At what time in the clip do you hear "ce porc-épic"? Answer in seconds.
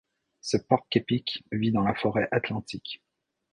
0.41-1.43